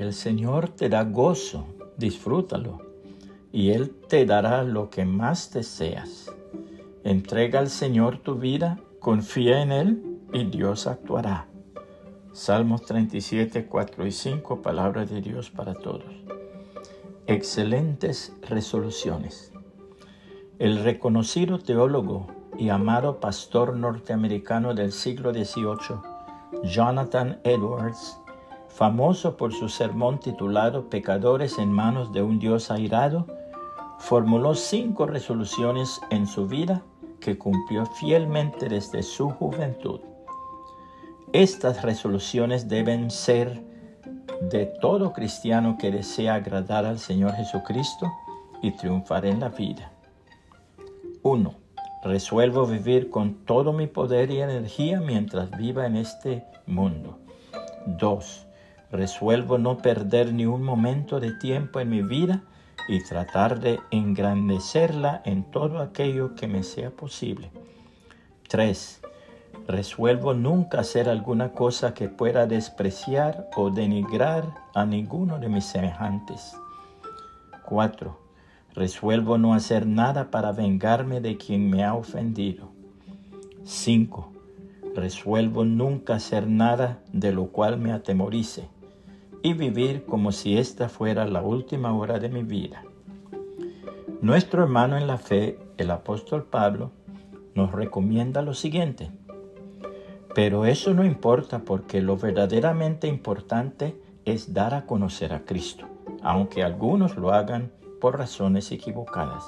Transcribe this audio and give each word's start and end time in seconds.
El 0.00 0.14
Señor 0.14 0.70
te 0.70 0.88
da 0.88 1.04
gozo, 1.04 1.66
disfrútalo, 1.98 2.78
y 3.52 3.72
Él 3.72 3.94
te 4.08 4.24
dará 4.24 4.64
lo 4.64 4.88
que 4.88 5.04
más 5.04 5.52
deseas. 5.52 6.32
Entrega 7.04 7.58
al 7.58 7.68
Señor 7.68 8.16
tu 8.16 8.36
vida, 8.36 8.80
confía 8.98 9.60
en 9.60 9.72
Él 9.72 10.18
y 10.32 10.44
Dios 10.44 10.86
actuará. 10.86 11.48
Salmos 12.32 12.86
37, 12.86 13.66
4 13.66 14.06
y 14.06 14.10
5, 14.10 14.62
palabra 14.62 15.04
de 15.04 15.20
Dios 15.20 15.50
para 15.50 15.74
todos. 15.74 16.14
Excelentes 17.26 18.34
resoluciones. 18.48 19.52
El 20.58 20.82
reconocido 20.82 21.58
teólogo 21.58 22.26
y 22.58 22.70
amado 22.70 23.20
pastor 23.20 23.76
norteamericano 23.76 24.72
del 24.72 24.92
siglo 24.92 25.34
XVIII, 25.34 26.00
Jonathan 26.64 27.38
Edwards, 27.44 28.19
famoso 28.74 29.36
por 29.36 29.52
su 29.52 29.68
sermón 29.68 30.20
titulado 30.20 30.88
Pecadores 30.88 31.58
en 31.58 31.70
manos 31.72 32.12
de 32.12 32.22
un 32.22 32.38
Dios 32.38 32.70
airado, 32.70 33.26
formuló 33.98 34.54
cinco 34.54 35.06
resoluciones 35.06 36.00
en 36.10 36.26
su 36.26 36.46
vida 36.46 36.82
que 37.20 37.36
cumplió 37.36 37.84
fielmente 37.86 38.68
desde 38.68 39.02
su 39.02 39.28
juventud. 39.30 40.00
Estas 41.32 41.82
resoluciones 41.82 42.68
deben 42.68 43.10
ser 43.10 43.62
de 44.40 44.66
todo 44.66 45.12
cristiano 45.12 45.76
que 45.78 45.90
desea 45.90 46.36
agradar 46.36 46.86
al 46.86 46.98
Señor 46.98 47.34
Jesucristo 47.34 48.10
y 48.62 48.72
triunfar 48.72 49.26
en 49.26 49.40
la 49.40 49.50
vida. 49.50 49.92
1. 51.22 51.54
Resuelvo 52.02 52.66
vivir 52.66 53.10
con 53.10 53.44
todo 53.44 53.74
mi 53.74 53.86
poder 53.86 54.30
y 54.30 54.40
energía 54.40 55.00
mientras 55.00 55.50
viva 55.50 55.86
en 55.86 55.96
este 55.96 56.44
mundo. 56.66 57.18
2. 57.86 58.46
Resuelvo 58.92 59.58
no 59.58 59.78
perder 59.78 60.32
ni 60.32 60.46
un 60.46 60.62
momento 60.62 61.20
de 61.20 61.32
tiempo 61.32 61.80
en 61.80 61.90
mi 61.90 62.02
vida 62.02 62.42
y 62.88 63.02
tratar 63.04 63.60
de 63.60 63.80
engrandecerla 63.90 65.22
en 65.24 65.44
todo 65.44 65.80
aquello 65.80 66.34
que 66.34 66.48
me 66.48 66.62
sea 66.62 66.90
posible. 66.90 67.50
3 68.48 69.00
resuelvo 69.70 70.34
nunca 70.34 70.80
hacer 70.80 71.08
alguna 71.08 71.52
cosa 71.52 71.94
que 71.94 72.08
pueda 72.08 72.46
despreciar 72.46 73.48
o 73.56 73.70
denigrar 73.70 74.44
a 74.74 74.84
ninguno 74.84 75.38
de 75.38 75.48
mis 75.48 75.64
semejantes. 75.64 76.56
4. 77.66 78.18
Resuelvo 78.74 79.38
no 79.38 79.54
hacer 79.54 79.86
nada 79.86 80.30
para 80.30 80.52
vengarme 80.52 81.20
de 81.20 81.36
quien 81.36 81.70
me 81.70 81.84
ha 81.84 81.94
ofendido. 81.94 82.70
5. 83.64 84.32
Resuelvo 84.96 85.64
nunca 85.64 86.16
hacer 86.16 86.48
nada 86.48 86.98
de 87.12 87.32
lo 87.32 87.46
cual 87.46 87.78
me 87.78 87.92
atemorice 87.92 88.68
y 89.42 89.54
vivir 89.54 90.04
como 90.04 90.32
si 90.32 90.58
esta 90.58 90.88
fuera 90.88 91.26
la 91.26 91.42
última 91.42 91.92
hora 91.92 92.18
de 92.18 92.28
mi 92.28 92.42
vida. 92.42 92.84
Nuestro 94.20 94.62
hermano 94.62 94.96
en 94.96 95.06
la 95.06 95.16
fe, 95.16 95.58
el 95.78 95.90
apóstol 95.90 96.44
Pablo, 96.44 96.90
nos 97.54 97.72
recomienda 97.72 98.42
lo 98.42 98.54
siguiente. 98.54 99.10
Pero 100.34 100.66
eso 100.66 100.94
no 100.94 101.04
importa 101.04 101.60
porque 101.60 102.00
lo 102.00 102.16
verdaderamente 102.16 103.08
importante 103.08 104.00
es 104.24 104.52
dar 104.52 104.74
a 104.74 104.86
conocer 104.86 105.32
a 105.32 105.44
Cristo, 105.44 105.86
aunque 106.22 106.62
algunos 106.62 107.16
lo 107.16 107.32
hagan 107.32 107.72
por 108.00 108.18
razones 108.18 108.70
equivocadas. 108.70 109.44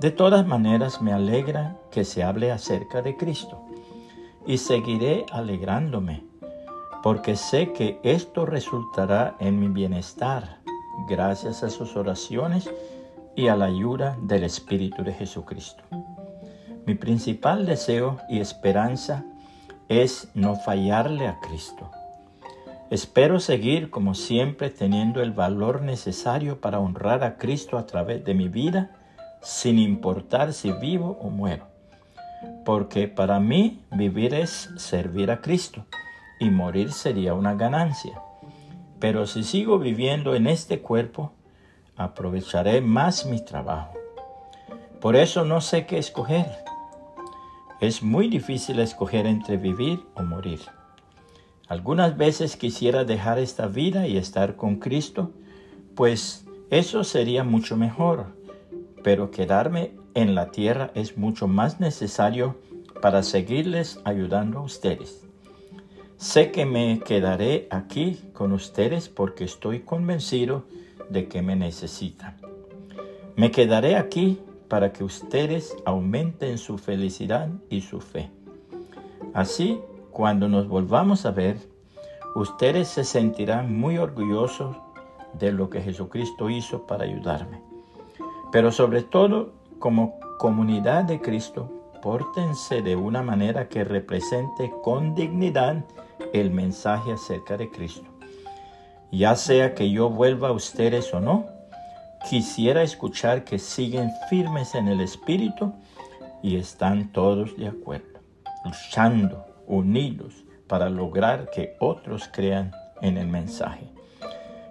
De 0.00 0.10
todas 0.10 0.46
maneras 0.46 1.02
me 1.02 1.12
alegra 1.12 1.76
que 1.90 2.04
se 2.04 2.22
hable 2.22 2.52
acerca 2.52 3.02
de 3.02 3.16
Cristo 3.16 3.60
y 4.46 4.58
seguiré 4.58 5.26
alegrándome, 5.30 6.24
porque 7.02 7.36
sé 7.36 7.72
que 7.72 7.98
esto 8.02 8.44
resultará 8.44 9.36
en 9.38 9.58
mi 9.58 9.68
bienestar 9.68 10.58
gracias 11.08 11.62
a 11.62 11.70
sus 11.70 11.96
oraciones 11.96 12.70
y 13.34 13.48
a 13.48 13.56
la 13.56 13.66
ayuda 13.66 14.18
del 14.22 14.44
Espíritu 14.44 15.02
de 15.02 15.14
Jesucristo. 15.14 15.82
Mi 16.86 16.94
principal 16.94 17.64
deseo 17.64 18.18
y 18.28 18.40
esperanza 18.40 19.24
es 19.88 20.28
no 20.34 20.56
fallarle 20.56 21.26
a 21.26 21.40
Cristo. 21.40 21.90
Espero 22.90 23.38
seguir 23.38 23.90
como 23.90 24.14
siempre 24.14 24.68
teniendo 24.68 25.22
el 25.22 25.30
valor 25.32 25.80
necesario 25.80 26.60
para 26.60 26.80
honrar 26.80 27.22
a 27.22 27.38
Cristo 27.38 27.78
a 27.78 27.86
través 27.86 28.24
de 28.24 28.34
mi 28.34 28.48
vida, 28.48 28.90
sin 29.40 29.78
importar 29.78 30.52
si 30.52 30.72
vivo 30.72 31.16
o 31.20 31.30
muero. 31.30 31.66
Porque 32.64 33.08
para 33.08 33.40
mí 33.40 33.80
vivir 33.92 34.34
es 34.34 34.70
servir 34.76 35.30
a 35.30 35.40
Cristo 35.40 35.86
y 36.40 36.50
morir 36.50 36.90
sería 36.90 37.34
una 37.34 37.54
ganancia. 37.54 38.20
Pero 38.98 39.26
si 39.26 39.44
sigo 39.44 39.78
viviendo 39.78 40.34
en 40.34 40.48
este 40.48 40.80
cuerpo, 40.80 41.32
aprovecharé 41.96 42.80
más 42.80 43.26
mi 43.26 43.44
trabajo. 43.44 43.92
Por 45.00 45.14
eso 45.14 45.44
no 45.44 45.60
sé 45.60 45.86
qué 45.86 45.98
escoger 45.98 46.46
es 47.80 48.02
muy 48.02 48.28
difícil 48.28 48.78
escoger 48.78 49.26
entre 49.26 49.56
vivir 49.56 50.04
o 50.14 50.22
morir. 50.22 50.60
Algunas 51.66 52.18
veces 52.18 52.56
quisiera 52.56 53.04
dejar 53.04 53.38
esta 53.38 53.68
vida 53.68 54.06
y 54.06 54.18
estar 54.18 54.56
con 54.56 54.76
Cristo, 54.76 55.30
pues 55.94 56.44
eso 56.68 57.04
sería 57.04 57.42
mucho 57.42 57.78
mejor, 57.78 58.36
pero 59.02 59.30
quedarme 59.30 59.92
en 60.12 60.34
la 60.34 60.50
tierra 60.50 60.90
es 60.94 61.16
mucho 61.16 61.48
más 61.48 61.80
necesario 61.80 62.58
para 63.00 63.22
seguirles 63.22 63.98
ayudando 64.04 64.58
a 64.58 64.62
ustedes. 64.62 65.26
Sé 66.20 66.50
que 66.50 66.66
me 66.66 67.00
quedaré 67.00 67.66
aquí 67.70 68.20
con 68.34 68.52
ustedes 68.52 69.08
porque 69.08 69.44
estoy 69.44 69.80
convencido 69.80 70.64
de 71.08 71.28
que 71.28 71.40
me 71.40 71.56
necesitan. 71.56 72.36
Me 73.36 73.50
quedaré 73.50 73.96
aquí 73.96 74.38
para 74.68 74.92
que 74.92 75.02
ustedes 75.02 75.74
aumenten 75.86 76.58
su 76.58 76.76
felicidad 76.76 77.48
y 77.70 77.80
su 77.80 78.02
fe. 78.02 78.28
Así, 79.32 79.80
cuando 80.10 80.46
nos 80.46 80.68
volvamos 80.68 81.24
a 81.24 81.30
ver, 81.30 81.56
ustedes 82.34 82.88
se 82.88 83.04
sentirán 83.04 83.74
muy 83.74 83.96
orgullosos 83.96 84.76
de 85.38 85.52
lo 85.52 85.70
que 85.70 85.80
Jesucristo 85.80 86.50
hizo 86.50 86.86
para 86.86 87.04
ayudarme. 87.04 87.62
Pero 88.52 88.72
sobre 88.72 89.00
todo, 89.00 89.54
como 89.78 90.20
comunidad 90.38 91.04
de 91.04 91.18
Cristo, 91.22 91.70
pórtense 92.02 92.82
de 92.82 92.94
una 92.94 93.22
manera 93.22 93.70
que 93.70 93.84
represente 93.84 94.70
con 94.82 95.14
dignidad 95.14 95.82
el 96.32 96.50
mensaje 96.50 97.12
acerca 97.12 97.56
de 97.56 97.70
Cristo. 97.70 98.06
Ya 99.12 99.34
sea 99.34 99.74
que 99.74 99.90
yo 99.90 100.08
vuelva 100.08 100.48
a 100.48 100.52
ustedes 100.52 101.12
o 101.12 101.20
no, 101.20 101.46
quisiera 102.28 102.82
escuchar 102.82 103.44
que 103.44 103.58
siguen 103.58 104.10
firmes 104.28 104.74
en 104.74 104.88
el 104.88 105.00
Espíritu 105.00 105.72
y 106.42 106.56
están 106.56 107.12
todos 107.12 107.56
de 107.56 107.68
acuerdo, 107.68 108.20
luchando, 108.64 109.46
unidos, 109.66 110.44
para 110.68 110.88
lograr 110.88 111.50
que 111.50 111.76
otros 111.80 112.28
crean 112.32 112.72
en 113.02 113.16
el 113.16 113.26
mensaje. 113.26 113.90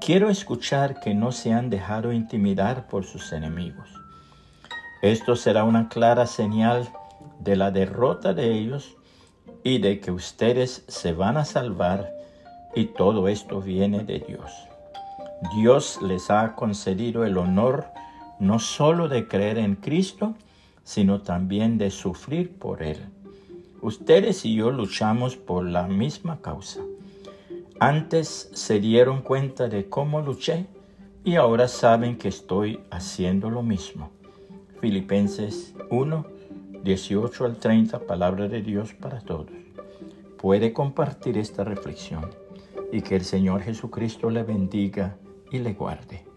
Quiero 0.00 0.28
escuchar 0.28 1.00
que 1.00 1.14
no 1.14 1.32
se 1.32 1.52
han 1.52 1.70
dejado 1.70 2.12
intimidar 2.12 2.88
por 2.88 3.04
sus 3.04 3.32
enemigos. 3.32 3.88
Esto 5.02 5.36
será 5.36 5.64
una 5.64 5.88
clara 5.88 6.26
señal 6.26 6.88
de 7.38 7.56
la 7.56 7.70
derrota 7.70 8.34
de 8.34 8.50
ellos 8.52 8.96
y 9.64 9.78
de 9.78 9.98
que 9.98 10.12
ustedes 10.12 10.84
se 10.86 11.12
van 11.12 11.36
a 11.36 11.44
salvar 11.44 12.12
y 12.76 12.84
todo 12.84 13.26
esto 13.28 13.60
viene 13.60 14.04
de 14.04 14.20
Dios. 14.20 14.52
Dios 15.56 16.00
les 16.02 16.30
ha 16.30 16.54
concedido 16.54 17.24
el 17.24 17.38
honor 17.38 17.86
no 18.38 18.58
solo 18.58 19.08
de 19.08 19.26
creer 19.26 19.58
en 19.58 19.74
Cristo, 19.74 20.34
sino 20.84 21.22
también 21.22 21.78
de 21.78 21.90
sufrir 21.90 22.58
por 22.58 22.82
Él. 22.82 22.98
Ustedes 23.80 24.44
y 24.44 24.54
yo 24.54 24.70
luchamos 24.70 25.36
por 25.36 25.64
la 25.64 25.86
misma 25.86 26.40
causa. 26.40 26.80
Antes 27.80 28.50
se 28.52 28.80
dieron 28.80 29.22
cuenta 29.22 29.68
de 29.68 29.88
cómo 29.88 30.20
luché 30.20 30.66
y 31.24 31.36
ahora 31.36 31.68
saben 31.68 32.18
que 32.18 32.28
estoy 32.28 32.80
haciendo 32.90 33.50
lo 33.50 33.62
mismo. 33.62 34.10
Filipenses 34.80 35.74
1, 35.90 36.26
18 36.84 37.46
al 37.46 37.56
30, 37.56 38.00
palabra 38.00 38.46
de 38.46 38.60
Dios 38.60 38.92
para 38.92 39.20
todos. 39.20 39.48
Puede 40.36 40.74
compartir 40.74 41.38
esta 41.38 41.64
reflexión 41.64 42.30
y 42.92 43.00
que 43.00 43.16
el 43.16 43.24
Señor 43.24 43.62
Jesucristo 43.62 44.28
le 44.28 44.42
bendiga 44.42 45.16
y 45.50 45.60
le 45.60 45.72
guarde. 45.72 46.33